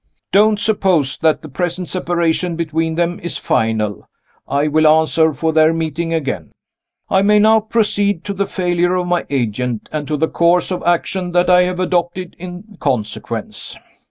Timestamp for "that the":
1.19-1.47